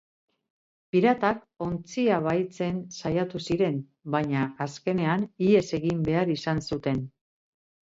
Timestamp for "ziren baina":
3.45-4.47